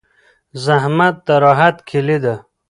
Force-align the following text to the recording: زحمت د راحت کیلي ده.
زحمت 0.63 1.15
د 1.27 1.27
راحت 1.43 1.77
کیلي 1.89 2.17
ده. 2.23 2.35